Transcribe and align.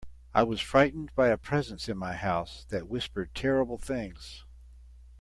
I 0.33 0.41
was 0.41 0.59
frightened 0.59 1.13
by 1.13 1.27
a 1.27 1.37
presence 1.37 1.87
in 1.87 1.95
my 1.95 2.15
house 2.15 2.65
that 2.71 2.87
whispered 2.87 3.35
terrible 3.35 3.77
things. 3.77 4.43